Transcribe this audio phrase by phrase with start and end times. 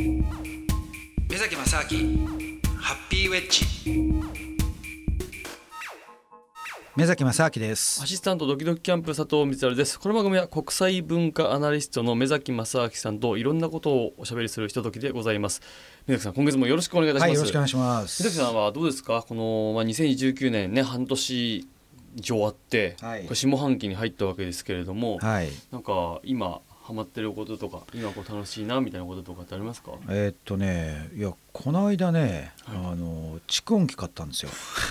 [0.00, 2.26] 目崎正明
[2.78, 3.66] ハッピーウェッジ。
[6.96, 8.02] 目崎正明です。
[8.02, 10.00] アシスタントドキドキキャンプ佐藤光晴です。
[10.00, 15.60] この番組は国際文化アナリストの目崎正明さんといろんなことをおしゃべりするひとときでございます。
[16.06, 18.22] 目崎さん今月もよろしくお願いいたします、はい、よろしくお願いします。
[18.22, 19.22] 目崎さんはどうですか？
[19.28, 21.68] この、まあ、2019年ね半年以
[22.16, 29.92] 上あって、はい、これ下半期に入ったわけですけれども、はい、なんか今ハマってることとか今こう楽しいなみたいなこととかってありますか？
[30.08, 34.50] えー、っとねいやこの間ね、はい、あの蓄音機買ったんですよ。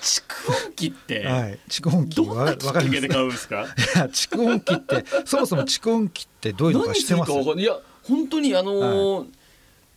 [0.00, 1.26] 蓄音機って？
[1.26, 3.56] はい蓄音機どんなきっかけで買うんですか？
[3.56, 3.66] い
[3.98, 7.32] や蓄音機ってそもそも蓄音機ってどういうのか知ってます？
[7.32, 9.26] いや本当にあのーはい、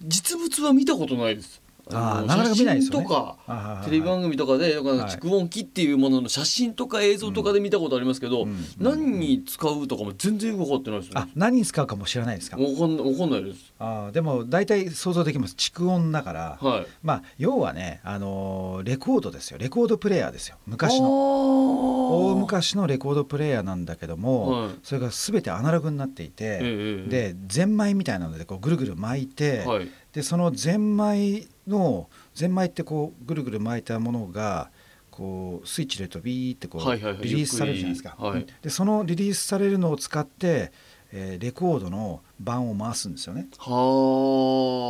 [0.02, 1.62] 実物は見たことないです
[1.92, 3.05] あなかなか見ないですよね。
[3.05, 8.48] とかテレビ番組とかで蓄音機っていうものの写真とか映像とかで見たことありますけど、
[8.78, 11.32] 何に使うとかも全然分かってないですよ、ね。
[11.36, 12.58] 何に使うかも知らないですか？
[12.58, 13.73] わかんわかんないです。
[13.80, 15.56] あでも大体想像できます。
[15.56, 19.58] 蓄音だから、はい、まあ要はねあのレコードですよ。
[19.58, 20.58] レコードプレーヤーですよ。
[20.66, 34.70] 昔の大昔のレコードプレーヤーなんだけども、はい、それがすべてアナログになっていて、えでゼンマイみたいなのでこうぐるぐる巻いて、はい、でそのゼンマイのゼンマイってこうぐるぐる巻いたものが
[35.09, 38.16] こうスイッチ入れるとビーってこうリリースされるじゃないですか。
[38.17, 40.72] はい、でそのリリースされるのを使って、
[41.11, 43.47] えー、レコードの盤を回すんですよね。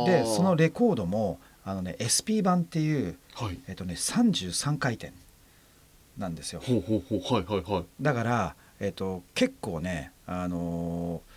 [0.06, 5.12] でそのレコードもあのね SP 版っていう、はい、えっ、ー、とね33回転
[6.18, 6.60] なんですよ。
[8.00, 11.33] だからえっ、ー、と結構ねあのー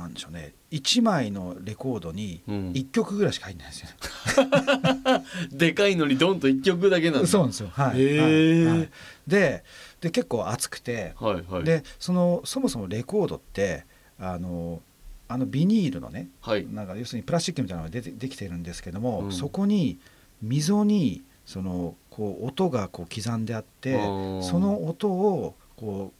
[0.00, 0.54] なんでしょうね。
[0.70, 3.88] 1枚のレコードに1曲ぐらいしか入んないですよ。
[3.88, 7.68] ね、うん、でかいのにドンと1曲だけなんそうなんですよ。
[7.72, 8.64] はい、はい。
[8.64, 8.90] はい、
[9.26, 9.64] で
[10.00, 13.84] で結構熱くて、はいはい、でそのそもそもレコードって
[14.18, 14.80] あの
[15.28, 19.98] あのビニールのね、はい、なんか要するにプラスチックみたいなのがでできてるんですけども、うん、そこに
[20.42, 23.94] 溝にそのこう音がこう刻んであって
[24.42, 26.12] その音をこ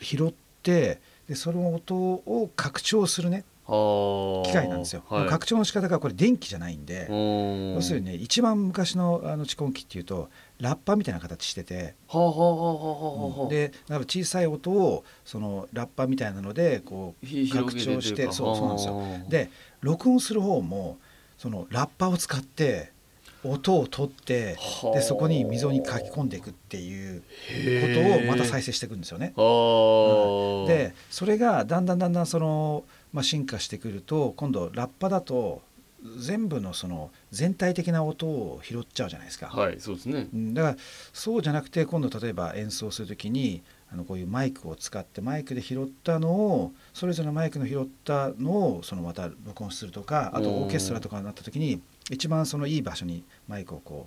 [0.00, 0.32] う拾っ
[0.62, 7.06] てでその音を拡張するね機械なんですよ、はい、拡張の仕方がこれ電気じゃないんで
[7.76, 11.94] 要するにね一番昔のあの蓄音機っていうとラッパみたいな形してて
[13.48, 19.00] でだから小さい音をそのラッパみたいなのでこう拡張してそうそうなんですよ。
[19.28, 19.50] で
[19.82, 20.98] 録音する方も
[21.38, 22.90] そのラッパを使って
[23.44, 24.58] 音を取って
[24.94, 29.32] でそこに溝に書き込んでいくっていうことをまた再生していくんですよね。
[29.36, 35.62] うん、でそれがだんだんだんだんその、まあ、進化してくると今度ラッパだと
[36.18, 39.48] 全部のその全体的な音を拾っちゃうじゃないですか。
[39.48, 40.28] はい、そうですね。
[40.32, 40.76] だから
[41.12, 43.62] そうじゃなくて今度例えば演奏する時に
[43.92, 51.80] あのこういうマイクを使ってマイクで拾ったのをそれぞれのマイクの拾ったのをそのまた録音するとかあとオーケストラとかになった時に
[52.10, 54.06] 一番そのいい場所にマイクをこ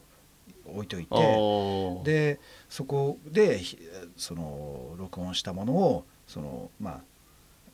[0.67, 2.39] う置いといてで
[2.69, 3.59] そこで
[4.15, 7.01] その録音したものをそのまあ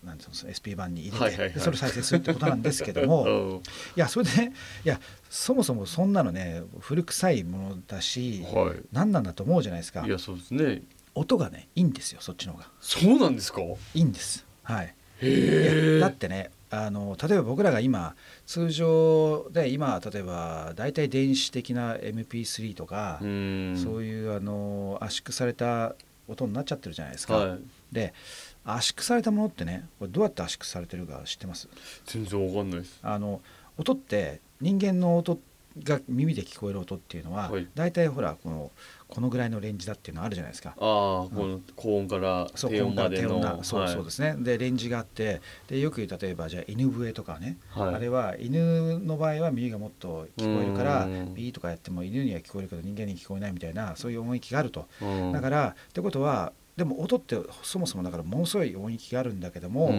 [0.04, 3.62] なんていうの SP 版に入れて、はい、それを再生するってことなんですけども
[3.96, 4.54] いやそれで、ね、
[4.86, 5.00] いや
[5.30, 10.06] そもそもそんなのね古臭いものだし、はい、何なんだと思うじゃないですか。
[10.06, 10.84] いやそうですね
[11.20, 12.68] 音がねいいんですよそっちの方が。
[12.80, 13.62] そうなんですか？
[13.62, 14.46] いいんです。
[14.64, 14.96] はい、
[16.00, 18.16] だってねあの例えば僕らが今
[18.46, 23.26] 通常で今例えば大体電子的な MP3 とかそう
[24.04, 25.96] いうあの圧縮された
[26.30, 27.34] 音になっちゃってるじゃないですか。
[27.36, 27.60] はい、
[27.92, 28.14] で
[28.64, 31.68] 圧縮されたものってねこれどうやって圧縮されてるか知ってます？
[32.06, 33.00] 全然わかんないです。
[33.04, 33.42] あの
[33.78, 35.40] 音って人間の音
[35.84, 38.72] が耳で聞こえる音っていうのは、はい、大体ほらこの
[39.10, 40.70] このぐらいのレンジだっていうのあるじゃないですか。
[40.70, 43.64] ああ、この高音から低音までの。
[43.64, 44.36] そうそうですね。
[44.38, 54.88] でレンジがあってでよく例えばじゃあ犬笛とかね、はい、あれは犬の場合は耳がもっと聞こえるからビーとかやっても犬には聞こえるけど人間に聞こえないみたいなそういう音域があると。
[55.34, 59.92] だからってことはでも音ってそもそもだからものすごい音域があるんだけども、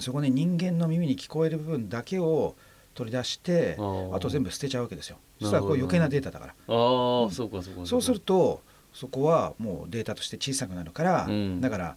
[0.00, 2.56] そこに人間の耳に聞こえる部分だけを
[2.94, 3.76] 取り出して
[4.12, 5.18] あと全部捨てちゃうわけですよ。
[5.40, 6.52] そしたらこう余計なデータだから。
[6.52, 7.86] ああ、そうかそうか。
[7.86, 8.62] そうすると
[8.92, 11.96] そこはもうデータとして小さくなるから、うん、だから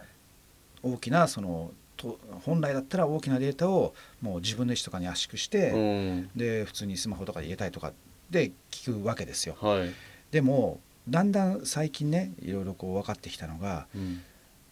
[0.81, 7.93] 大きなそのと本来だったら大きなデータをもう自分の意思とかに圧縮して、うん、で普通にスマホとかで入れたいとか
[8.29, 9.55] で聞くわけですよ。
[9.61, 9.93] はい、
[10.31, 14.21] でもだんだん最近ねいろいろこう分かってきたのが、うん、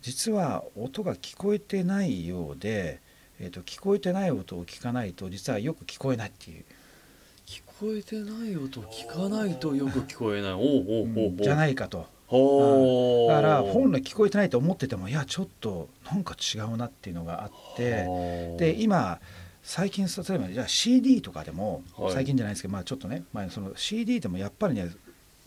[0.02, 3.00] 実は音が聞こえてないようで、
[3.40, 6.64] えーと聞こえてない音を聞かないと実はよく聞こえないっていう。
[7.46, 10.52] 聞こえてない音聞かないとよく聞こえない。
[10.54, 10.62] おうお
[11.04, 12.08] うおうじゃないかと。
[12.28, 19.20] だから本来聞こえてないと思っててもいやちょっとなんか違うなっていうのがあってで今
[19.62, 24.90] 最近例えばじゃあ CD とかでも、はい、最近じゃないですけど、まあ、ちょっとね、まあ、その CD でもやっぱりね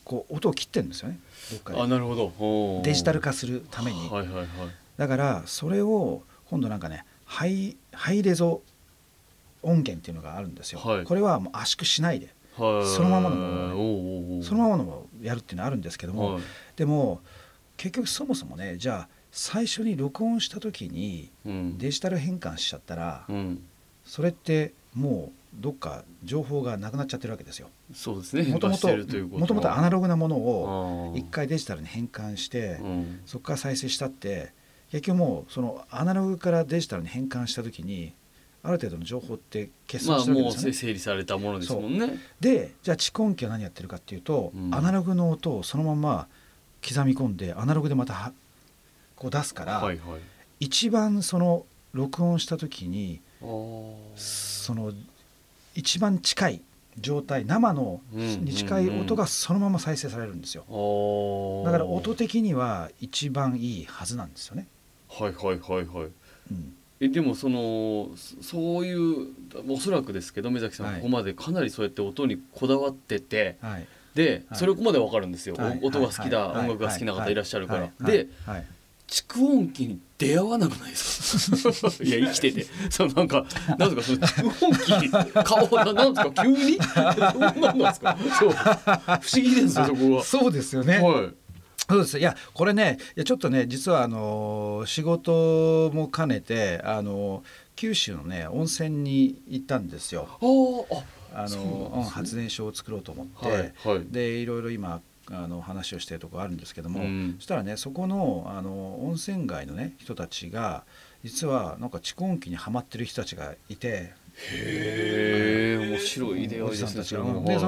[0.04, 1.18] こう音を切ってるんですよね
[1.50, 1.80] どっかで。
[1.80, 2.82] あなるほど。
[2.84, 4.46] デジタル化するために、はいはいはい、
[4.96, 8.62] だからそれを今度なんかねハイハイレゾ
[9.62, 12.34] 音源っていうのがあるんですよ、はい、これはもう圧縮しないで。
[12.56, 16.42] そのままのものを、ね、そのままのものをやるっていうのはあるんですけども、はい、
[16.74, 17.20] でも
[17.76, 21.30] 結局そもそもねじゃあ最初に録音した時に
[21.78, 23.62] デジタル変換しちゃったら、うん、
[24.04, 27.68] それってもうどっか情報がなくなっちゃってるわけですよ。
[27.94, 28.42] そうですね。
[28.42, 34.52] もともともともとアナログなものを一回デジタルに変換して、うん、そこから再生したって
[34.90, 38.12] 結局もうそのアナログからデジタルに変換した時に
[38.62, 40.60] ある程度の情報って欠損してるんですよね。
[40.60, 42.18] まあ、もう整理されたものですもんね。
[42.40, 46.28] でじゃあ蓄音機は何やってるかっていうと、うん、アナログの音をそのまま
[46.86, 48.32] 刻み込んでアナログでまた
[49.16, 50.20] こう出すから、はいはい、
[50.60, 54.92] 一番その録音した時にその
[55.74, 56.62] 一番近い
[57.00, 60.62] 状態生のに近い音がそのまま再生されるんですよ、
[61.64, 64.66] だから音的には一番いいはずなんですよね
[65.24, 66.08] はいはいはいはい、
[66.50, 68.10] うん、えでもその
[68.40, 69.28] そういう
[69.68, 78.28] おそらくですけど目崎さん、はい、ここまでかなりそうやって音にこだわってて、はい、で、それここまでわかるんですよ、はい、音が好きだ、音楽が好きな方いらっしゃるから、で、
[79.06, 81.50] 蓄音機に出会わなくないです
[81.80, 81.88] か？
[82.04, 82.66] いや生きてて。
[82.90, 83.46] そのなんか
[83.78, 84.02] なんとか？
[84.02, 86.44] その蓄音機顔ななんですか？
[86.44, 86.78] 急に？
[87.38, 88.18] 何なんですか？
[88.38, 88.50] そう。
[88.50, 90.24] 不思議ですよそこは。
[90.24, 91.34] そうですよね、はい
[91.88, 92.18] そうです。
[92.18, 97.42] いやこれねいやちょっとね実はあの仕事も兼ねてあの
[97.76, 100.28] 九州のね温泉に行ったんですよ。
[101.34, 105.00] あの、発電所を作ろうと思って、はいはい、でいろいろ今
[105.30, 110.84] あの話をしてるとこあるんですけども、うん、そしたらねそこのあの温泉街のね人たちが
[111.22, 114.12] 実はなんか蓄音機にはまってる人たちがいて。
[114.40, 117.02] へえ面白い出会いですね。
[117.02, 117.16] でそ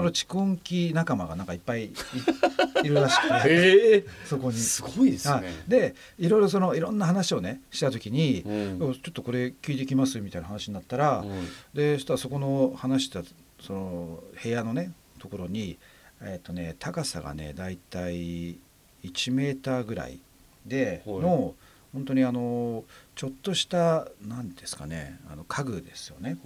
[0.02, 1.92] の蓄音機仲間がなんかいっぱいい
[2.88, 4.04] るらしくて。
[4.24, 4.58] そこに。
[4.58, 5.42] すごいですね。
[5.68, 13.22] でいろいろそのいろんな話をねした時に、うん、ちょっとこれ聞いてきますみたいな話になったら、うん、でそしたらそこの話した
[13.60, 15.78] その部屋のねところに
[16.22, 18.58] えっ、ー、とね高さがねだいたい
[19.04, 20.18] 1メーターぐらい
[20.66, 21.54] での、はい、
[21.92, 22.84] 本当にあの
[23.14, 26.38] ちょっとした何ですかねあの家具ですよね。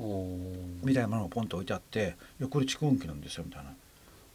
[0.82, 3.75] みたいなものがポンと置いてあって「いやこれ蓄音機なんですよ」みたいな。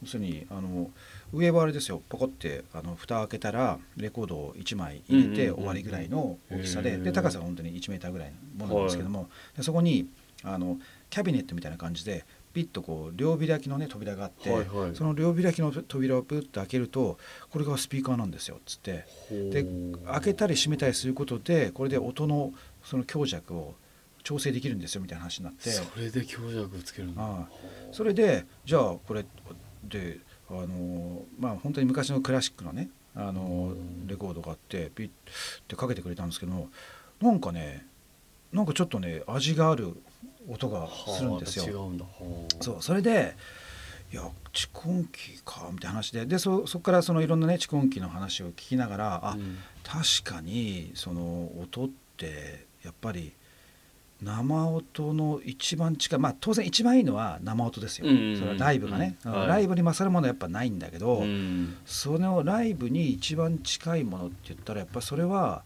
[0.02, 0.90] 要するにあの
[1.34, 10.08] 上はあれですよポコってあの蓋開けたらレコードを1枚入れて終わりぐらいの大きさで,、で高さが本当に1メーターぐらいのものなんですけども、でそこに
[10.44, 10.80] あの
[11.10, 17.18] キャビネットみたいな感じでピッとこう両開きのね扉があって、はいはい、その両開きの扉をプッと開けると
[17.50, 19.06] これがスピーカーなんですよっつって。
[19.30, 19.66] で
[20.06, 22.54] 開けたり閉めたりすることでこれで音の
[22.84, 23.76] その強弱を
[24.24, 25.70] 調整できるんですよみたいな話になって。
[25.70, 27.48] それで強弱をつけるんだあ
[27.92, 29.26] それでじゃあこれ
[29.84, 30.20] で
[30.50, 33.74] あのまあ本当に昔のクラシックのねあの
[34.08, 35.10] レコードがあってピッ
[35.68, 36.70] てかけてくれたんですけど
[37.22, 37.86] なんかね
[38.52, 39.96] なんかちょっとね味がある
[40.48, 40.88] 音が
[41.18, 41.92] するんですよ。
[42.62, 43.36] そうそれで
[44.12, 53.34] いや蓄音機かみたいな話ででそそこからそのいろんなね蓄音機の話を聞きながらあ、うん、確かにその音ってやっぱり
[54.22, 65.64] 生音の一番近いまあ当然一番いいのは生音ですよ、うんうん、それはライブがね、うん、ライブに勝るものはやっぱないんだけど、うん、そのライブに一番近いものって言ったらやっぱそれは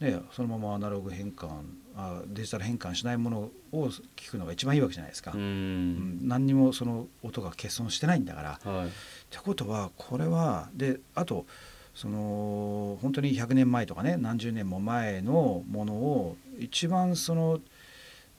[0.00, 1.48] ねそのままアナログ変換
[1.96, 3.38] あデジタル変換しないもの
[3.72, 8.70] を聞くのが一番いいわけじゃないですか、うん、何にもその音が欠損してないんだから。
[8.70, 8.90] はい、っ
[9.30, 11.46] てことはこれはであと
[11.94, 17.60] その本当に100年前とかね何十年も前のものを一番その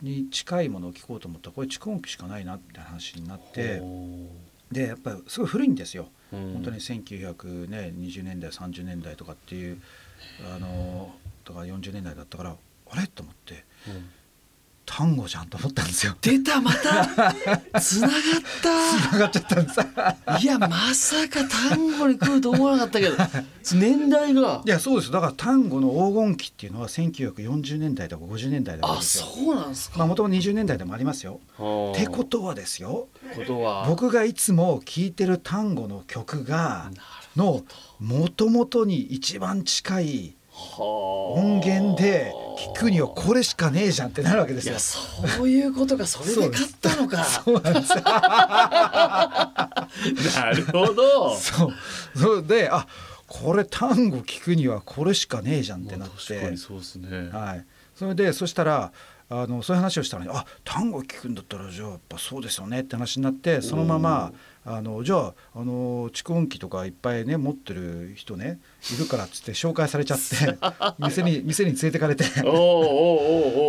[0.04, 3.82] に近いものを聞こうと思ったらこれ蓄音機しかないなって話になって
[4.72, 9.82] でやっぱりすごい古いんですよ、うん、本当に1920年代30年代とかっていう
[10.56, 12.56] あのとか40年代だったから
[12.92, 13.08] あれ？
[13.08, 14.10] と思って、うん、
[14.86, 16.16] 単語じゃんと思ったんですよ。
[16.22, 17.32] 出たまた。
[17.80, 18.20] つながっ
[18.62, 19.10] た。
[19.10, 19.80] つながっちゃったんです。
[20.44, 23.16] いやまさか単語に来ると思わなかったけど。
[23.76, 24.62] 年代が。
[24.66, 25.12] いやそうです。
[25.12, 29.98] だから単語の黄金期っていうのは1940年代とか50年代だあそうなんですか。
[29.98, 31.42] まあもともと20年代でもありますよ。
[31.94, 33.10] ってことはですよ。
[33.36, 33.86] ことは。
[33.88, 36.92] 僕がいつも聴いてる単語の曲が
[37.36, 37.64] の
[38.00, 40.36] もともとに一番近い
[40.78, 44.80] 音源で聞くにはこれしかねえじゃんってなるわけですよ。
[44.80, 47.18] そういうことがそれで買ったのか。
[50.36, 51.36] なるほど。
[51.36, 51.74] そう
[52.16, 52.88] そうであ
[53.28, 56.16] これ単語聞くにはこれしかねえじゃんってなって。
[56.18, 57.30] 確かにそうですね。
[57.30, 57.66] はい。
[57.96, 58.92] それでそしたら
[59.30, 64.32] あのそういう話をしたら、ね、あ単語聞くんだったらじゃあやっぱそうですよねって話になってそのまま
[64.64, 68.60] あのじゃああの蓄音機とかいっぱいね持ってる人ね
[68.94, 70.58] いるからっつって紹介されちゃって
[71.00, 72.26] 店に店に連れてかれて。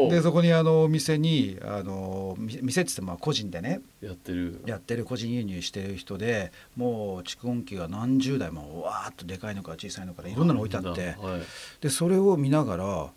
[0.08, 4.60] でそこにあの店にあの店っつってまあ個人でねやってる。
[4.66, 11.40] やってる個人輸入してる人でもう蓄音機が何十台もわーっとでかいのか小さいのからいろんなの置いてあって、はい、
[11.80, 13.10] でそれを見ながら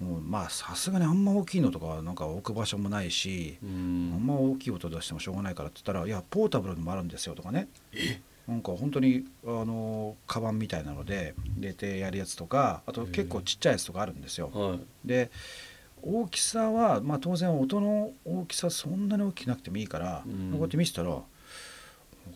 [0.00, 7.68] もうまあさすがにあんま大きいのとかなんか置く場所もないしあんま大きい音出してもしょうがないからって言ったら「いやポータブルにもあるんですよ」とかね。
[8.46, 14.78] なんか本当にあのカバンみたいなので入れてやるやつとかあと結構ちっちゃいやつとかあるんですよ。
[15.04, 15.30] で
[16.00, 21.08] 大きさは、まあ、当然音の大きさそんなに大きくなくてもいいから、こうやって見せたら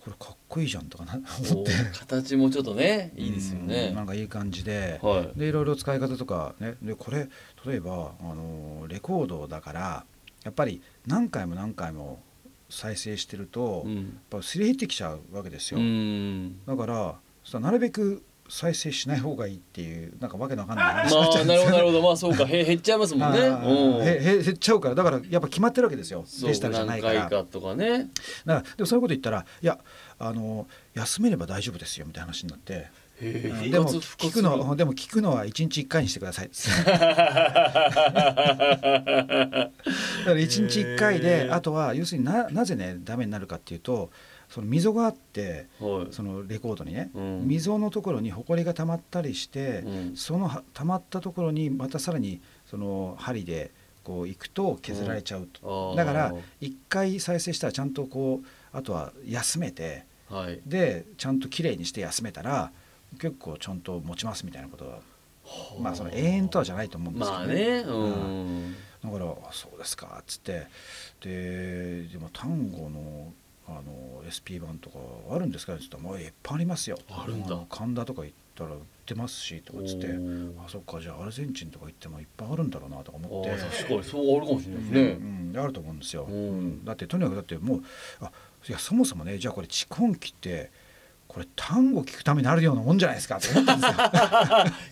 [0.01, 1.73] これかっこいいじゃんとかな思って。
[1.99, 6.75] 形もちょっとねいいですよね、ん、なんかいい感じで、はい、でいろいろ使い方とかね。
[6.83, 7.29] でこれ
[7.67, 10.05] 例えばあのレコードだから
[10.45, 12.21] やっぱり何回も何回も
[12.69, 15.81] 再生してると、うん、やっぱすり減ってきちゃうわけですよ、
[16.67, 17.19] だか
[17.53, 22.03] らなるべく再生しない方がいいっていうなんかわけのわかんない話まあなるほどなるほど。
[22.03, 22.45] まあそうか。
[22.45, 23.39] へ 減っちゃいますもんね。
[23.41, 24.95] へ減っちゃうから。
[24.95, 26.23] だからやっぱ決まってるわけですよ。
[26.43, 27.15] デジタルじゃないから。
[27.15, 28.11] 何回かとかね。
[28.45, 29.79] だからでもそういうこと言ったらいや
[30.19, 32.91] あの休めれば大丈夫ですよみたいな話になって
[33.23, 36.51] でも聞くのでも聞くのは一日一回にしてください。
[36.85, 37.01] だか
[40.27, 44.11] ら一日一回であとは要するにななぜねダメになるかっていうと
[44.49, 53.71] その溝があって、はい、そのレコードにね、うん、溝のところにほこりがたまったりして、うん、そのたまったところにまたさらにその針で
[54.05, 62.73] こういくと削られちゃうと、うん、だから一回再生したらちゃんとこうあとは休めて、はい、でちゃんときれいにして休めたら
[63.19, 64.99] 結構ちゃんと持ちますみたいなことは
[65.81, 67.47] まあその永遠とはじゃないと思うんですけどね。
[67.47, 67.93] まあねう
[68.69, 68.77] ん。
[69.05, 70.67] だから「そうですか」っつって。
[71.21, 73.33] ででも単語の
[73.69, 74.99] あの SP 版とか
[75.31, 77.61] あるんですか?」って言ったら「もういっぱいありますよ」あるんだ。
[77.69, 80.09] 神田とか行ったら売ってますしとかっつって
[80.65, 83.51] 「あそっかじゃあアルゼンチンとか行ってもいっぱいあるんだろうな」とか思って。
[83.51, 87.83] 確かにそうあるかもしれないですね、うん、あると思うんですよ、うん、だってとにかくだってもう
[88.21, 88.33] あ
[88.69, 90.71] いやそもそもねじゃあこれ蓄音機って
[91.29, 93.37] これ単語聞くためになるようなもんじゃないですか？
[93.39, 93.87] って思ったんで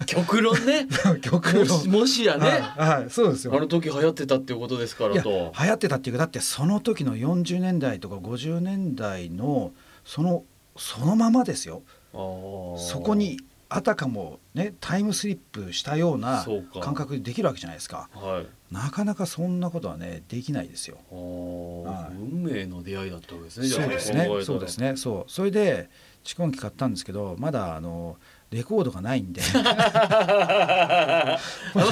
[0.07, 0.23] すよ。
[0.23, 0.87] 極論ね。
[1.21, 1.87] 極論。
[1.89, 3.55] もしやね、はい、はい、そうですよ。
[3.55, 5.53] あの時流行ってたっていうことですからと。
[5.59, 9.73] 流行ってたっていうかだってその時の40年代とか50年代の
[10.05, 10.45] その
[10.77, 11.83] そのままですよ。
[12.13, 13.39] そこに
[13.73, 16.45] あたかもねタイムスリップしたような
[16.81, 24.29] 感覚でできるわけじゃないですか、はい、なかなかそんなことはねできないですよ、はい、運命の出会いだったわけですねそうですね。
[24.45, 24.97] そうですね。
[24.97, 25.31] そう。
[25.31, 25.89] それで
[26.25, 28.17] 蓄音機買ったんですけどまだあの
[28.51, 29.41] レコードがないんで。
[29.55, 29.63] ま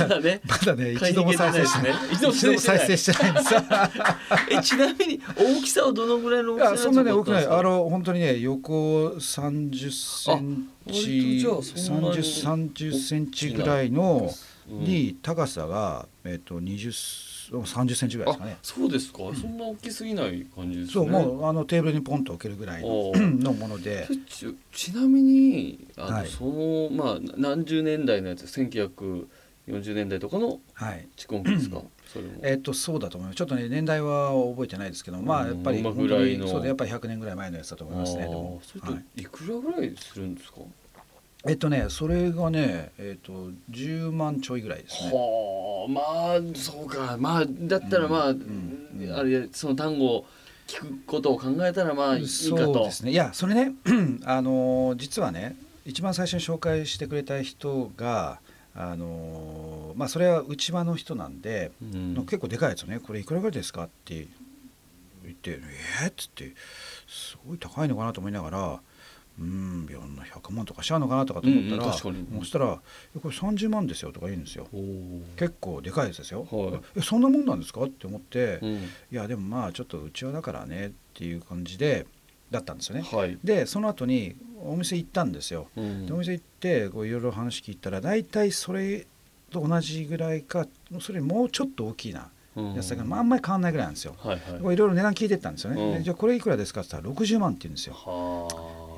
[0.09, 0.41] だね。
[0.45, 3.31] まだね一度も再生してない、一度も再生してない。
[3.31, 3.55] んです。
[4.51, 7.47] えちなみに大きさはどのぐらいの大きさそんなね大きない。
[7.47, 14.29] あの本当にね横三十センチ三十三十センチぐらいの
[14.69, 18.59] に高さがえっと二十30センチぐらいですかね。
[18.63, 20.93] そうですか、そんな大きすぎない感じですね。
[20.93, 24.07] そうもうあのテーブルにポンと置けるぐらいのもので。
[24.29, 29.27] ちちなみにあの、はい、そのまあ何十年代のやつ1940
[29.95, 30.61] 年代とかの
[31.17, 31.87] 蓄音機ですか、 はい
[32.43, 33.37] えっとそうだと思います。
[33.37, 38.61] ちょっとね年代は覚えてないですけどまあやっぱり本当にそうでやっぱり100年ぐらい前のやつだと思いますねでも。
[38.63, 40.61] それといくらぐらいするんですか、
[41.47, 45.13] えっとねそれがねえっと10万ちょいぐらいですね。
[45.13, 46.01] はあま
[46.35, 47.17] あそうか。
[47.19, 50.27] まあだったらまあ、うんうん、あれその単語
[50.67, 52.75] 聞くことを考えたらまあいいかと。
[52.75, 53.13] そうですね。
[53.13, 53.73] いやそれね
[54.25, 58.41] あの実はね一番最初に紹介してくれた人が
[58.75, 62.99] あのまあそれは内輪の人なんで、うん、結構でかいやつね。
[62.99, 64.27] これいくらぐらいですかって
[65.23, 65.61] 言って
[66.03, 66.53] 「えっ?」っつって
[67.07, 68.81] すごい高いのかなと思いながら
[69.41, 72.67] うん100万とかしちゃうのかなとかと思ったら、うん、そしたら
[73.23, 74.67] 「これ30万ですよ」とか言うんですよ。
[75.37, 77.83] 結構でかいやつですよ、はい、えそんなもんなんですか？
[77.85, 78.81] って思って、うん、い
[79.13, 82.07] やでもまあちょっとうちはだからねっていう感じで
[82.51, 89.07] だったんですよね、はい、でその後にお店行ったんですよ、うん、でお店行ってこういろいろ話聞いたら大体それ
[89.51, 90.67] と同じぐらいか
[91.01, 92.31] それもうちょっと大きいな
[92.75, 97.95] やつだけど、まあ、あんまり変わんないぐらいなんですよ、はいろいろ値段聞いてったんですよね、じゃあこれいくらですかって言ったら60万って言うんですよ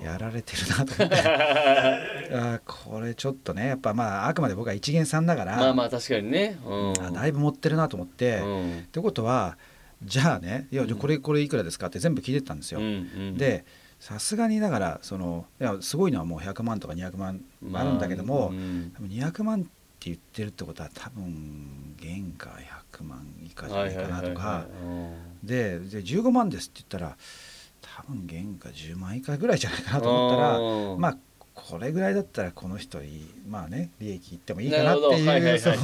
[0.02, 1.16] やられてるなと思って。
[2.35, 5.57] あこれちょっとねやっぱまああくまで僕は一元さんだから。
[5.57, 9.59] まあまあ確かにね、うん、だいぶ持ってるなと思って、うん、ってことは
[10.02, 12.80] じゃあねいやこれこれいくらですかって全部聞いてたんですよ。
[12.80, 12.88] うんう
[13.33, 13.64] ん、で
[13.99, 17.40] さすがにだからそのいやすごいのはもう100万とか200万
[17.75, 19.64] あるんだけども、まあうん、200万っ
[20.09, 22.59] 言ってるってことは多分原価
[22.92, 24.66] 100万以下じゃないかなとか。
[25.42, 27.16] でで15万ですって言ったら
[27.80, 31.16] 多分原価10万以下ぐらいじゃないかなと思ったらまあ
[31.54, 33.08] これぐらいだったらこの人い
[33.49, 35.75] まあね利益いってもいいかなっていうそう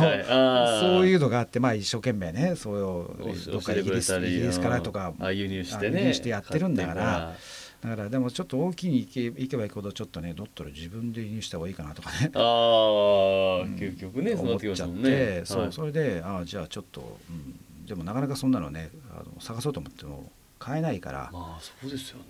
[1.07, 7.35] いうのがあってまあ一生懸命ねそういうどっかイギリスイギリスからとか輸入してね輸入してやってるんだから
[7.81, 12.31] だからでもちょっと大きいに行け行けば行くほどちょっとねドットル自分で輸入した方がいいかなとかね。
[12.35, 12.43] ああ、
[13.63, 15.43] うん、究極ねそうなってきね。
[15.45, 21.31] そうそれでああじゃあちょっと、うん、でもなかなかそんなのねあの探そうと思っても買えないから。
[21.33, 22.25] まあそうですよね、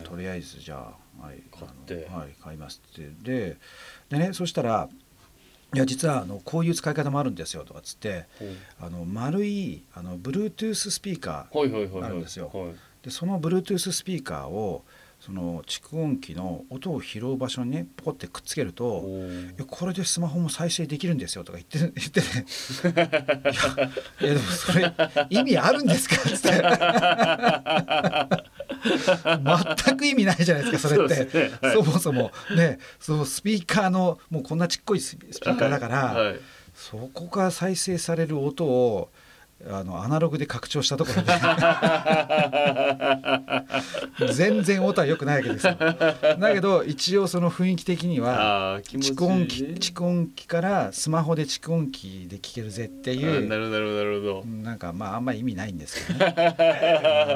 [0.00, 2.08] ん、とりあえずじゃあ、はい、買って。
[2.10, 3.10] はい買いますって。
[3.22, 3.56] で
[4.08, 4.88] でねそしたら
[5.74, 8.26] いや実はあのこういう使い方もあるんですよとかっつって
[8.80, 12.50] あの丸いあの Bluetooth スピーカーあるんですよ。
[13.02, 14.84] でその Bluetooth スピーカーを
[15.26, 19.02] その蓄音機の音を拾う場所にねポコってくっつけると
[19.58, 22.46] 「いやこれでスマホも再生できるんですよ」とか言って 言ってね
[24.22, 24.94] 「いやでもそれ
[25.30, 26.62] 意味あるんですか?」っつって。
[28.86, 31.50] 全く意味ないじゃないですかそれって、ね。
[31.60, 32.30] はい、そもそも。
[32.54, 32.78] ね。
[33.00, 36.26] そのスピーカーのもうこんなちっこいスピーカーだから、はい。
[36.26, 36.40] はい、
[36.74, 39.10] そこから再生される音を
[39.68, 41.32] あのアナログで拡張したところで。
[44.32, 45.74] 全然音は良くないわけですよ。
[45.74, 56.34] だけど一応その雰囲気的には蓄音機蓄音機からスマホで蓄音機で聴けるぜっていうなるほどなるほどなんかまああんまり意味ないんですけどね。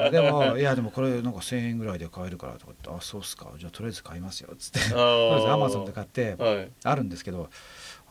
[0.11, 3.47] でもいやでもこれなんか1,000円ぐらいで買えるからとかって「あそうっすか。
[3.57, 4.79] じゃあとりあえず買いますよ」っつって。
[4.95, 6.37] アマゾンで買って
[6.83, 7.49] あるんですけど、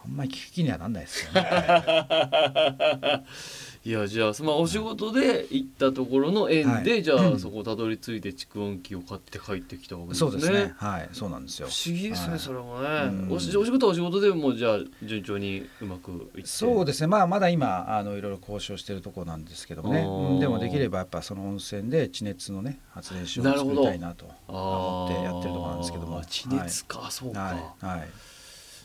[0.04, 3.24] あんまり聞く気にはなんないですよね。
[3.82, 10.30] いやじゃあまあお仕事で行ったところの縁で、はい、じゃあ、そこたどり着いて蓄音機を買って帰ってきたわけですね。
[10.30, 10.74] そうですね。
[10.76, 11.68] はい、そうなんですよ。
[11.68, 13.34] 不思議ですね、はい、それもね。
[13.34, 16.46] お仕事はお仕事でもじゃあ順調にうまくいって。
[16.46, 17.06] そうですね。
[17.06, 20.40] まあまだ今あのいろいろ交渉しているところなんですけどもね。
[20.40, 26.22] でもできればやっぱその温泉で地熱のね発電所を作りたいなと思ってやってるところなんですけども。
[26.26, 27.40] 地熱か、はい、そうか。
[27.80, 28.08] はい。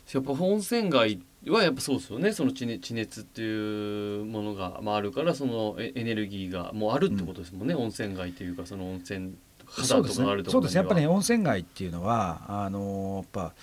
[0.06, 2.32] はい、やっぱ温泉街はやっぱそうですよね。
[2.32, 9.36] その地熱地熱っていうものが、まあ、あるからそのエネルギーがもうあるってことですもんね、うん、温泉街というかその温泉
[9.68, 10.78] 肌とかあるとそうですね。
[10.80, 13.54] やっぱり、ね、温泉街っていうのはあのやっぱ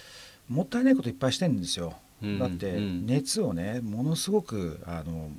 [0.49, 1.95] もったいないこといっぱいしてるんですよ。
[2.39, 5.31] だって熱をねものすごくあの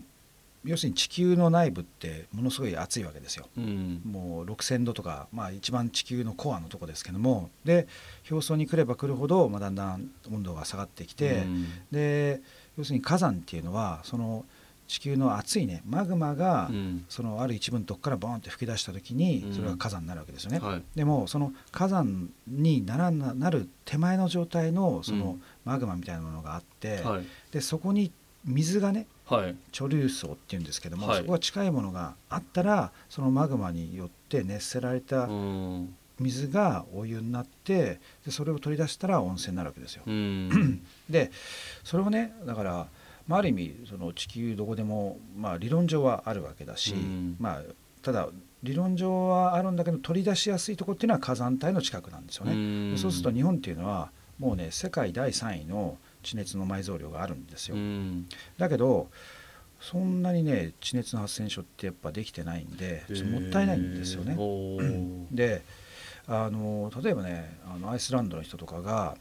[0.66, 7.50] 要するに地球の内部ってものすごい暑いわけですよ、うん、もう6,000度とか、まあ、一番地球のコアのとこですけども。
[7.66, 7.88] で
[8.30, 12.42] 表層に来れば来るほど、まあ、だんだん温度が下がってきて、うん、で
[12.78, 14.46] 要するに火山っていうのはその
[14.88, 16.70] 地球の熱いねマグマが、
[17.10, 20.60] そのある一部のとこからボンって吹き出した時にそれが火山になるわけですよね。
[20.60, 28.12] はい、でもその火山にならなる手前の状態のそのマグマみたいなものがあって、はい、でそこに
[28.46, 29.08] 水がねはい、
[29.72, 35.28] 貯留層っていうんですけども、はい、そこが近いものがあったらそのマグマによって熱せられた
[36.20, 40.04] 水がお湯になってでそれを取り出したら温泉になるわけですよ。
[41.10, 41.32] で
[41.84, 42.88] それをねだから、
[43.28, 46.94] まあ、ある意味その地球どこでも、まあ、理論上はあるわけだし、
[47.40, 47.62] まあ、
[48.02, 48.28] ただ
[48.64, 52.98] 理論上はあるんだけど取り出しやすいところっていうのは火山帯の近くなんですよね。
[52.98, 57.76] そうすると日本っていうのはもうね世界第3位の地熱の埋蔵量があるんですよ。
[58.58, 59.10] だけど
[59.80, 64.36] そんなにね地熱の発電所ってやっぱできてないんでもったいないんですよね。
[65.32, 65.64] で
[66.26, 69.18] あの例えばねあのアイスランドの人とかが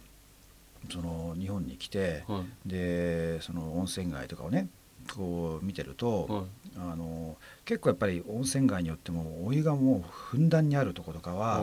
[0.90, 4.68] その日本に来て、はい、でその温泉街とかをね
[5.14, 6.44] こう見てると、はい、
[6.92, 11.58] あの結構やっぱり温泉街によってもお湯がもうふんだんにあるところとかは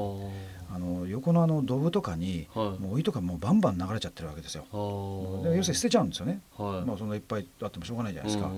[0.73, 4.63] あの横のあのドブとかに、はい、もうお湯とかもうバンバン流れちゃってるわけですよ。
[5.43, 6.41] で要するに捨てちゃうんですよね。
[6.57, 8.51] はい、まあそんないっぱいあってもしょうがないじゃないですか。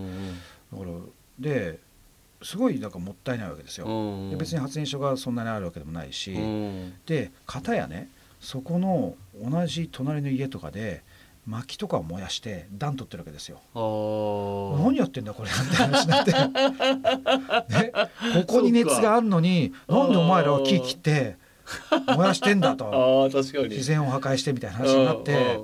[0.73, 0.91] だから
[1.39, 1.79] で
[2.43, 3.85] すごいなんかもったいないわけですよ。
[4.29, 6.35] で別に発電所がそんなにあるわけでもないし
[7.05, 11.03] で片やねそこの同じ隣の家とかで
[11.47, 13.59] 薪とかを燃やして暖取ってるわけですよ。
[13.73, 16.31] 何やってんだこれって話になって、
[17.73, 17.91] ね、
[18.45, 21.37] ここに熱があるのになんでお前らは木切って
[22.07, 23.29] 燃やしてんだと。
[23.69, 25.59] 自然を破壊してみたいな話になって。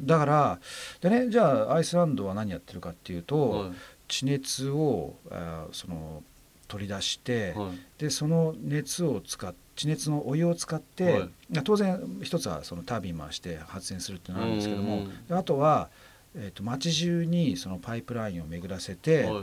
[0.00, 0.58] だから
[1.00, 3.72] でねじゃあアイスランドは何やってるかっていうと
[4.08, 6.22] 地熱をあその
[6.68, 7.54] 取り出して、
[7.98, 11.30] でその熱を使って地熱のお湯を使って、はい、
[11.62, 15.88] 当然一つはそのタービン回して発電するっていうのがあるんですけどもあとは、
[16.34, 19.42] えーと、町中にそのパイプラインを巡らせて、は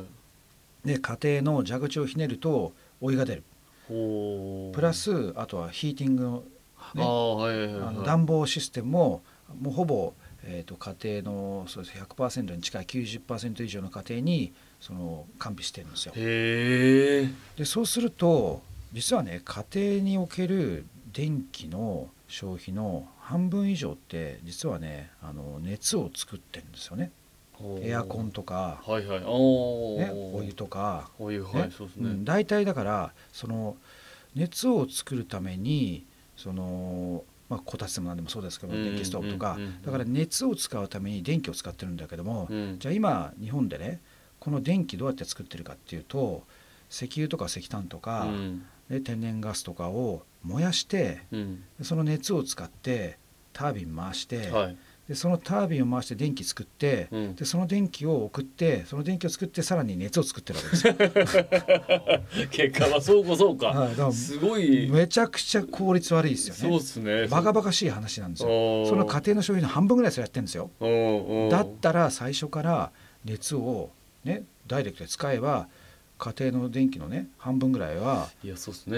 [0.84, 3.43] い、で家庭の蛇口をひねるとお湯が出る。
[3.88, 6.24] プラスあとはヒーティング
[6.95, 9.21] の,、ね、あの暖房システムも
[9.62, 10.13] もうほぼ
[10.48, 16.13] えーと、家庭のそうです100%に近い90%以上の家庭にその完備してるんですよ。
[17.58, 18.62] でそうすると
[18.95, 27.12] 実はね家庭における電気の消費の半分以上って実はねあの熱を作ってるんですよね。
[27.81, 29.19] エアコンとか、はいはい。
[29.19, 31.10] ね、お湯とか。
[31.19, 33.77] お湯、はいそうですね、うん、大体だからその
[34.34, 36.05] 熱を作るために
[36.38, 43.99] そのまあ、こたつでも何でもそうですけど電気ストーブとか、だから熱を使うために電気を使ってるんだけども、うん、じゃあ今日本でね
[44.39, 46.43] この電気どうやって作ってるかっていうと
[46.89, 48.27] 石油とか石炭とか、
[48.89, 53.17] うん、天然ガスとかを燃やして、うん、その熱を使って
[53.54, 62.48] タービン回して、はい、でそのタービンを回して電気作って、うん、でその電気を送ってその電気を作ってさらに熱を作ってるわけですよ。
[62.50, 63.67] 結果はそうかそうか。
[63.67, 66.60] はい、すごいめちゃくちゃ効率悪いですよね。
[66.60, 67.28] そうですね。
[67.28, 68.50] バカバカしい話なんですよ。
[68.88, 70.69] その家庭の消費の半分ぐらいそれやってるんですよ。
[71.52, 72.91] だったら最初から
[73.24, 73.91] 熱を
[74.24, 75.67] ねダイレクトで使えば
[76.17, 78.30] 家庭の電気のね半分ぐらいは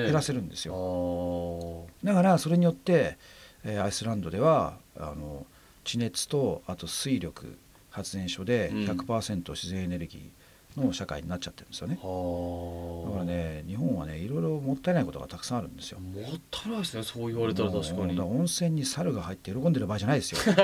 [0.05, 1.87] 減らせるんですよ。
[2.03, 3.17] だからそれによって、
[3.63, 5.45] えー、アイスランドではあの
[5.83, 7.57] 地熱とあと水力
[7.89, 10.46] 発電所で100%自然エネルギー
[10.81, 15.99] の社会になっちゃってるんですよね、うん、だからね日本はねいろいろもったいないことがたくさんあるんですよ。
[15.99, 18.19] もったいないですねそう言われたら確かに。
[18.19, 20.39] 温泉に猿が入って喜んでる場合じゃないですよ。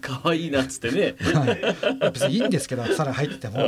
[0.00, 3.54] 可愛いなっつってね、はい、別にいいんですけど猿入ってても。
[3.56, 3.62] だ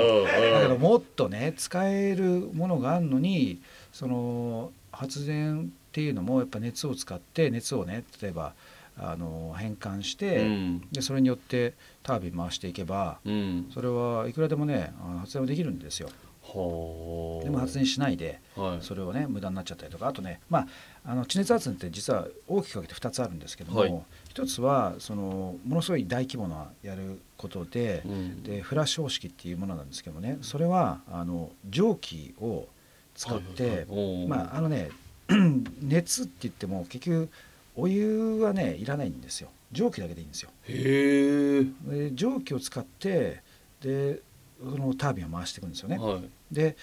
[0.62, 3.60] けどもっとね使えるものがあるのに
[3.92, 8.54] その発電っていうのもやっぱ熱を使って熱をね例えば
[8.96, 16.08] あの変換して、うん、でそれによってタービン回していけば、うん、それはいくらでもね発電はできるんですよ。
[16.46, 20.06] でも発電しないで、はい、それをね無駄になっちゃったりとか。
[20.06, 20.66] あとね、まあ、
[21.04, 24.04] あの地熱発電って実は大きく分けて2つあるんですけども、はい、
[24.34, 32.68] 1つはそのものすごい大規模なやることでうん、でフラッシュ方式っていうものなんですけどもねそれはあの蒸気を
[33.14, 33.86] 使って、
[34.26, 34.90] まああのね
[35.82, 37.28] 熱って言っても結局
[37.76, 39.48] お湯はねいらないんですよ。
[39.72, 40.50] 蒸気だけでいいんですよ。
[40.68, 41.60] へ
[41.90, 42.10] え。
[42.12, 43.42] 蒸気を使って
[43.80, 44.20] で
[44.60, 46.76] そのタービンを回していくんですよね、はい、で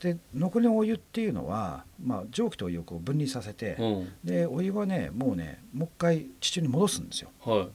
[0.00, 7.68] で残りのお湯っていうのは、まあ、蒸気とお湯をこう分離させて、うん、でお湯はねもうねもう一回地中に戻すんですよ、は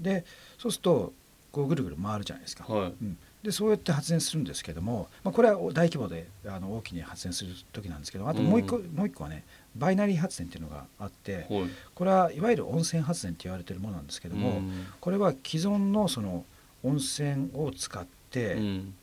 [0.00, 0.24] い、で
[0.58, 1.12] そうすると
[1.52, 9.44] こうぐるぐる回るじゃないですか、はい、うん、でそうやって発電するんですけども、まあ、これは大規模であの大きに発電する時なんですけどあともう一個、うん、もう一個はね
[9.76, 16.44] バイナリー発電っていうのがあって、はい、これはいわゆる温泉発電って言われてるものなんですけども、うん、これは既存のその
[16.82, 18.94] 温泉を使って、うん、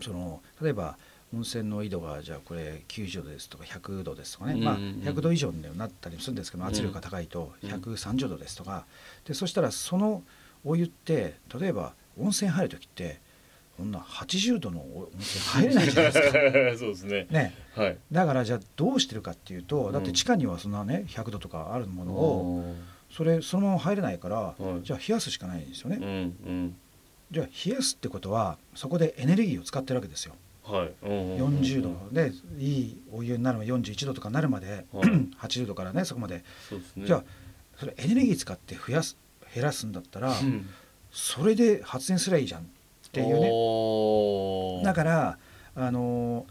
[0.00, 0.96] その例えば
[1.34, 8.84] 温泉の緯度がじゃあこれ90度ですとか100度ですとかね、うんまあ、100度以上になったりするんですけど圧力が高いと130度ですとか。
[9.26, 10.22] でそしたらその
[10.64, 13.20] お湯って例えば温泉入る時って
[13.80, 16.12] こんな80度の温泉入れないじゃない。
[16.12, 16.38] ですか
[16.78, 17.26] そうですね。
[17.30, 22.74] ね、はい、だからじゃあどうしてるかっていうとだって地下にはそんなね100度とかあるものを
[23.10, 26.10] それそのまま入れないから、はい、じゃあ冷やすしかないんですよね、うんう
[26.50, 26.76] ん、
[27.30, 30.34] じゃあ冷やすってことはそこでエネルギーを使ってるわけですよ。
[30.62, 35.04] はい、40度でいいお湯になるまで41度とかなるまで、はい、
[35.40, 36.44] 80度からねそこまで、
[36.96, 37.24] ね、じゃあ
[37.78, 39.16] それエネルギー使って増やす
[39.54, 40.68] 減らすんだったら、うん、
[41.10, 42.68] それで発電すりゃいいじゃん
[43.10, 44.84] っていうね。
[44.84, 45.38] だから
[45.74, 46.46] あの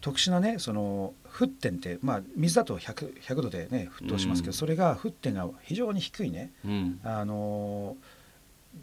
[0.00, 7.96] 特殊なねその沸点って、まあ、水だと 100, 100度でね沸騰しますけど、うん、それが沸点が非常に低いね、うん、あの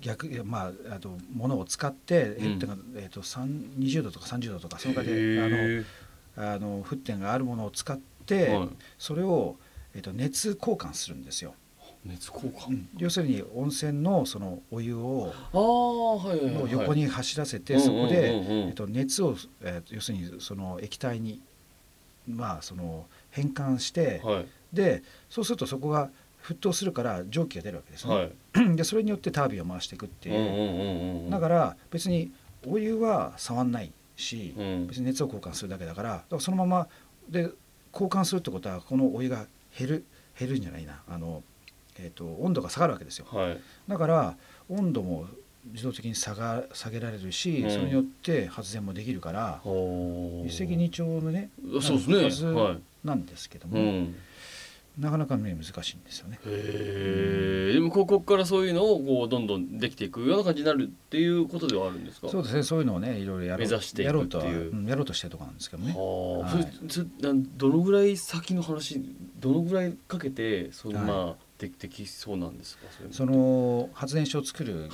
[0.01, 5.85] 逆まああとものを使って沸点が、えーと、20度とか30度とかその中で
[6.35, 9.55] あのあの沸点があるものを使って、はい、それを、
[9.93, 11.53] えーと熱交換するんですよ。
[12.05, 21.39] 熱交換、うん、要するに温泉のそのお湯をの横に走らせてそこで、えっと、熱を、えー、要するにその液体に
[22.27, 26.09] まあその変換して、はい、でそうするとそこが
[26.43, 28.15] 沸騰するから蒸気が出るわけですね。
[28.15, 31.31] はい、 でそれによってタービンを回していくっていう。
[31.31, 32.31] だから別に
[32.67, 36.87] お湯は触んないし、うん、別に熱を交換するだけだからだからそのまま
[37.29, 37.49] で
[37.93, 40.05] 交換するってことはこのお湯が減る
[40.37, 41.01] 減るんじゃないな。
[41.07, 41.43] あの
[41.99, 44.35] えーと、温度が下がるわけですよ、はい、だから
[44.69, 45.27] 温度も
[45.71, 51.49] 自動的に下が下げられるし、うん、それによって発電もできるから一石二鳥のね
[51.81, 54.15] そうですねなんですけども、はいうん
[54.95, 56.37] なかなかね難しいんですよね。
[56.45, 57.73] へえ。
[57.73, 62.29] でもここからそういうのをこうどんどんできていくような感じになるっていうことではあるんですか？
[62.29, 62.61] そうですね。
[62.61, 65.93] そういうのをねいろいろやろう目指していくっていうやろうとやろうとしてるところなんですけどね。
[65.93, 66.67] はい、
[67.57, 69.03] どのぐらい先の話
[69.39, 71.35] どのぐらいかけてそのまあ、はい
[71.67, 72.85] でできそうなんですか？
[73.11, 74.89] その発電所を作る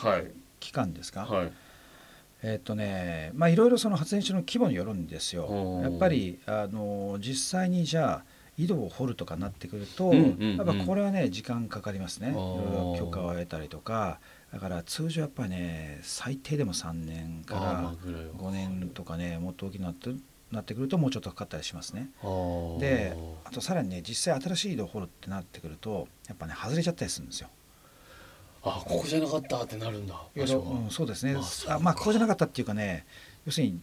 [0.60, 1.52] 期間ですか、はい、
[2.44, 5.82] えっとねまあいろいろその発電所の規模によるんですよ。
[5.84, 8.24] やっぱりあの実際にじゃあ
[8.58, 12.34] 井戸を掘るとかなってくると、やっぱこれはね時間かかりますね。
[12.34, 14.20] 許可を得たりとか。
[14.52, 17.94] だから通常やっぱりね最低でも3年から
[18.38, 20.10] 5年とかねもっと大きくなって
[20.52, 22.10] なってくるともうちょっとかかったりしますね。
[22.80, 27.50] であとさらにね実際新しい井戸を掘るってなってくるとやっぱね外れちゃったりするんですよ。
[28.62, 30.22] あここじゃなかったってなるんだ。
[30.36, 33.06] うん、そうですねあまあここじゃなかったっていうかね
[33.46, 33.80] 要するに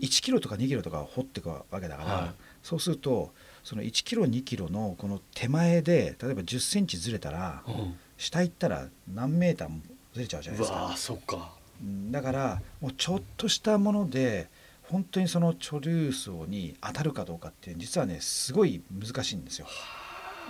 [0.00, 2.30] 1キロとか2キロとか掘っていくわけだから、はい、
[2.62, 3.32] そうすると
[3.64, 9.80] その1キロ2キロのこの手前で例えば1 0センチずれたら、うん、下行ったら何メーターも
[10.14, 10.94] ずれちゃうじゃないですか。
[10.96, 11.52] そっか
[12.10, 14.48] だからもうちょっとしたもので
[14.90, 19.66] 本当にその貯留層に当たるかどうかって実はねすごい難しいんですよ。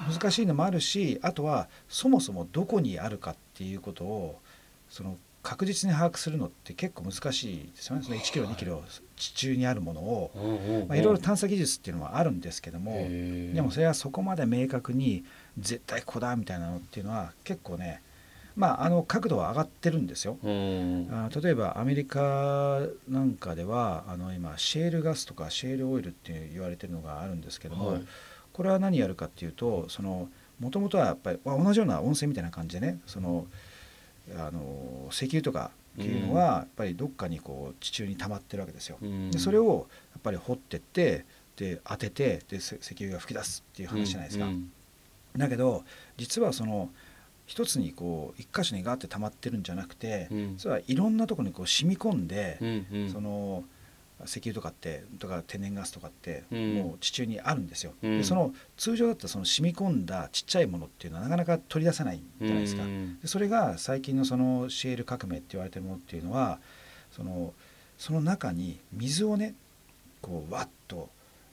[0.08, 4.40] 難しいのもあるしあとはそもそもどこにあるかっていうことを
[4.88, 8.02] その確実に把握するのって結構難しいですよね。
[8.02, 8.82] その1キロ2キロ
[9.16, 15.24] 地中にあるものを、まあ、いろいろ探査技術っていうのはあるんですけどもでもそれはそこまで明確に
[15.58, 18.02] 絶対ここだみたいなのっていうのは結構ね
[18.60, 20.36] まあ、あの角度は上がってるんですよ。
[20.42, 28.02] あ例えばアメリカなんかではあの今シェールガスとかシェールオイルって言われてるのがあるんですけども、はい、
[28.52, 33.46] これは何やるかっていうともともとはやっぱり、まあ、同じような温泉みたいな感じでねその
[34.36, 38.98] あの石油とかっていうのはやっぱりどっかにこう地中に溜まってるわけですよ。
[39.30, 41.24] でそれをやっぱり掘ってって
[41.56, 44.46] で当ててで石油が噴き出すっていう話じゃないですか。
[45.36, 45.82] だけど
[46.18, 46.90] 実はその
[47.50, 53.64] 一つにこう一箇所にガーって溜まってるんじゃなくて、うん、それはいろんなところにこう染み込んで、うんうん、その
[54.24, 66.60] 石油とかってとか天然ガスとかってもう地中にあるんですよ、うん、でその通常だったらその染み込んだちっちゃいものっていうのはなかなか取り出せないじゃないですか、うん、でそれが最近のそのシェール革命って言われてるものっていうのは
[67.10, 67.52] その
[67.98, 69.54] その中に水をね
[70.22, 71.08] こうわっと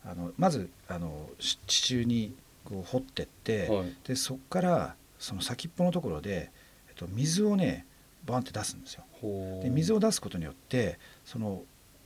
[0.06, 6.52] あのまずあの地中にこう掘ってって、はい、でそこからその先っぽのところで、
[6.90, 7.86] えっと、水をね
[8.26, 9.04] バンって出すんですよ。
[9.64, 11.64] で水を出すことによってその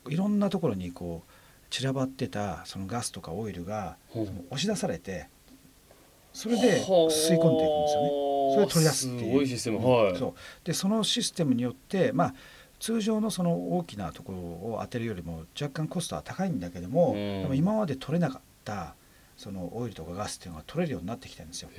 [0.08, 1.32] いろんなところにこう
[1.70, 5.28] 散らばってたそのガスとかオイルが押し出されて
[6.34, 8.10] それで吸い込んでいくんですよね。
[8.54, 9.48] それを取り出すっていう。
[9.58, 10.34] すはい、そう。
[10.64, 12.34] でそのシステムによってまあ
[12.80, 18.96] 通常のその大きなところを当てるよりも若干コストは高いんだけども、でも今まで取れなかった
[19.42, 21.70] そのオイルとかガスっていうのが取れるようになってきてるんですよ。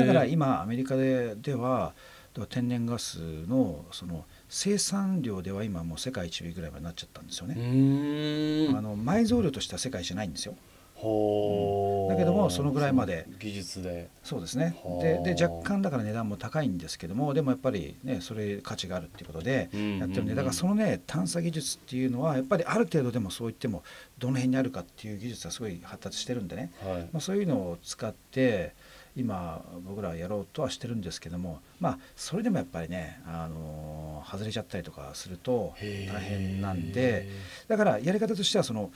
[0.00, 1.94] だから今アメリカででは
[2.50, 7.54] 天然ガスのその生産量では今もう世界一位ぐらいまでなっちゃったんですよね。
[8.76, 10.54] あの埋蔵量としては世界一じゃないんですよ
[11.02, 13.26] うん、だけどもそのぐらいまで。
[13.38, 14.08] 技術で。
[14.22, 14.76] そうですね。
[15.00, 23.82] でで若干だから値段も高いんですけどもでもやっぱりねそれ価値があるっていうことでやってるんでだからそのね探査技術っていうのはやっぱりある程度でもそう言っても
[24.18, 28.74] どの辺にあるかっていう技術はすごい発達してるんでね、はい、まあ、そういうのを使って
[29.14, 37.28] 今僕らはやろうとはしてるんですけどもまあそれでもやっぱりね、あの外れちゃったりとかすると大変なんで
[37.68, 38.90] だからやり方としてはその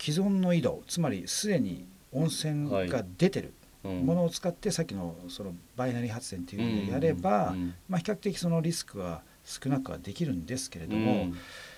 [0.00, 3.52] 既存の井戸つまりすでに温泉が出てる
[3.84, 7.54] ものを使って、さっきのそのバイナリー発電っていうのをやれば、
[7.88, 11.32] まあ、比較的そのリスクは少なくはできるんですけれども、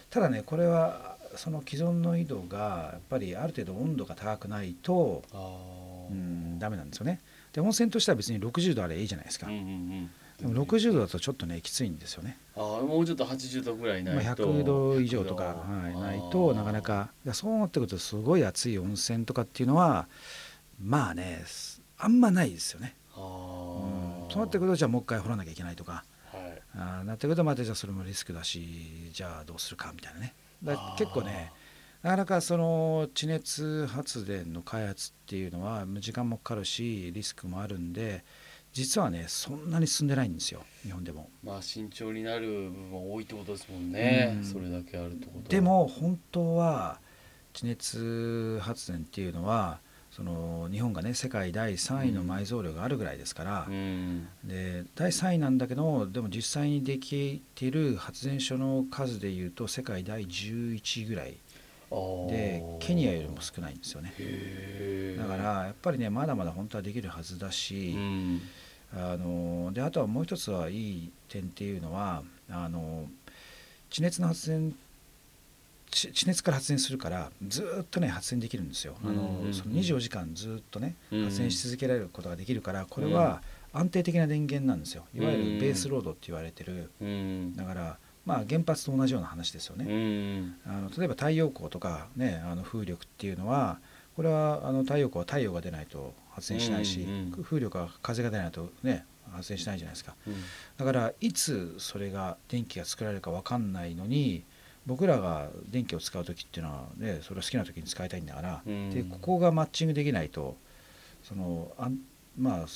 [0.09, 5.23] ただねこれはその既存の井戸がやっぱりある程度温度が高くないと
[6.11, 7.21] うんダメなんですよね。
[7.53, 9.47] で温泉としては別に60度あれいいじゃないですか。
[9.49, 10.11] うんうんうん
[10.43, 12.37] でも60度だとちょっとねきついんですよね。
[12.57, 20.09] ああもうちょっと80度ぐらいないと、まあ、100度以上とか、はい、ないとなかなかそうなってくるとすごい熱い温泉とかっていうのは
[20.83, 21.45] まあね
[21.97, 22.97] あんまないですよね。
[23.15, 30.35] あうん、そうなってくるとじゃあもう一回掘らなきゃいけないとか、はい、あなってくるとまたじゃあそれもリスクだしじゃあどうするかみたいなね。
[30.65, 31.53] だ結構ね
[32.03, 38.25] なかなかその地熱発電の開発っていうのは時間もかかるしリスクもあるんで。
[38.73, 41.29] 実はねそんなに進んでないんですよ日本でも。
[41.45, 46.99] まあ慎重になる部分は多いってことですもんね、うん、それだけあるってことでも本当は
[47.53, 49.81] 地熱発電っていうのは
[50.11, 61.37] その日本がね世界第3位の埋蔵量があるぐらいですから、うん、で第3位なんだけどでも実際にできている発電所の数でいうと世界第11位ぐらい
[62.29, 64.15] でケニアよりも少ないんですよね。
[65.19, 68.43] だからやっぱりねまだまだ本当はできるはずだし、うん
[68.95, 73.07] あのであとはもう一つはいい点っていうのはあの
[73.91, 74.75] 地熱の発電
[75.91, 78.97] 地熱から発電するからずっとね発電できるんですよ。
[79.05, 83.43] あのその24時間ずっとね発電し続けられることができるからこれは
[83.75, 85.05] 安定的な電源なんですよ。
[85.15, 86.91] いわゆるベースロードって言われてる、
[87.57, 89.85] だからまあ原発と同じような話ですよね、
[90.67, 93.79] あの例えば太陽光とか、ね、あの風力っていうのは
[94.17, 97.07] これはあの太陽光は太陽が出ないと発電しないし、
[97.43, 100.15] 風力は風が出ないとね発電しないじゃないですか、
[100.77, 104.45] だからいつそれが電気が作られるか分かんないのに
[104.87, 110.57] 僕らが電気を使う時っていうのは、ね、それを好きな時に使いたいんだから、でここがマッチングできないと
[111.23, 111.89] そのあ
[112.39, 112.67] まあ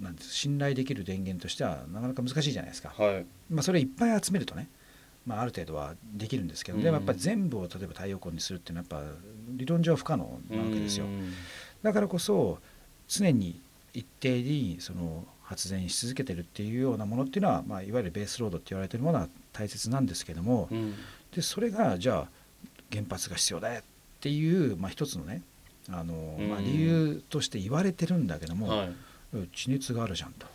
[0.00, 4.68] なんです信頼できる電源としてはなかなか難しいじゃないですか、はい、まあ、それいっぱい集めるとね、
[5.28, 9.18] まあ、ある程度はできるんですけど、でもやっぱり全部を例えば太陽光にするっていうのはやっぱ
[9.50, 11.04] 理論上不可能なわけですよ、
[11.82, 12.58] だからこそ
[13.06, 13.60] 常に
[13.92, 20.94] 一定にその発電し続けてるっていうようなものっていうのは、まあ、いわゆるベースロードって言われてるものは大切なんですけども、うん、
[21.34, 22.28] でそれがじゃあ
[22.92, 23.84] 原発が必要だよっ
[24.20, 25.42] ていう、まあ、一つのね
[25.90, 28.90] あの、まあ、理由として言われてるんだけども、はい、
[29.54, 30.46] 地熱があるじゃんと。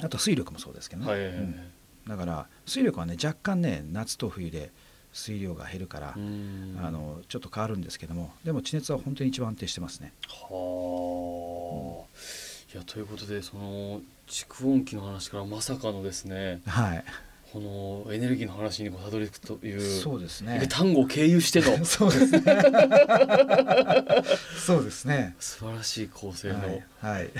[0.00, 1.60] あと水力もそうですけどね、はいはいはい、うん、
[2.06, 4.70] だから水力はね若干ね夏と冬で
[5.12, 10.12] 水量が減るからあのちょっと変わるんですけどもでも地熱は本当に一番安定してますね。
[10.28, 12.04] は
[12.72, 17.04] いやということでその蓄音機の話からまさかのですね、はい、
[17.52, 20.66] このエネルギーの話にたどり着くというそうですね。
[20.68, 22.42] 単語を経由しての そうですね。
[24.66, 25.36] そうですね。
[25.38, 27.30] 素晴らしい構成の、はい、はい、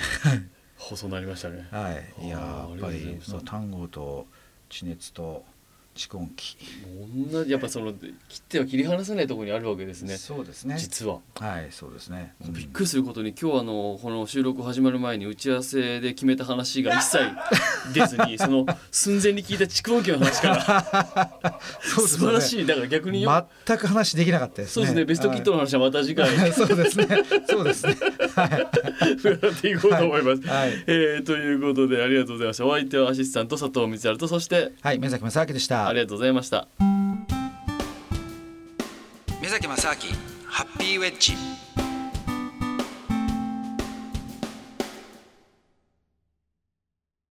[0.77, 1.67] 放送になりましたね。
[1.69, 2.13] はい。
[2.27, 4.25] いややっぱり単語と
[4.69, 5.43] 地熱と
[5.95, 6.57] 蓄音機
[7.31, 10.17] 同じやっぱその切っては切り離せないところにあるわけですね。
[10.17, 10.75] そうですね。
[10.77, 11.19] 実は。
[11.35, 17.19] はいそうですね、うん、びっくりすることに今日あのこの収録始まる前に打ち合わせで決めた話が一切
[17.93, 21.59] 出ずにその寸前に聞いた蓄音機の話から。
[21.81, 22.65] そう素晴らしい。
[22.65, 25.05] だから逆に全く話できなかったです、ね、そうですね。
[25.05, 27.07] ベストキットの話はまた次回、はい、 そうですね。
[27.47, 27.97] そうですね。
[28.35, 28.67] はい。
[29.15, 32.65] 伺っていこうと思います、はい、えー、ということでありがとうございました。
[32.65, 34.99] お相手はアシスタント佐藤光晴とそしてはい。
[34.99, 36.67] 目崎正明でしたありがとうございました。
[39.41, 39.95] 目崎正明
[40.47, 41.33] ハッピーウェッジ。